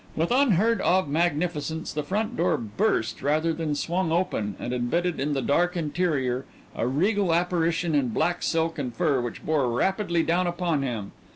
[0.15, 5.35] With unheard of magnificence the front door burst rather than swung open, and admitted in
[5.35, 10.47] the dark interior a regal apparition in black silk and fur which bore rapidly down
[10.47, 11.11] upon him.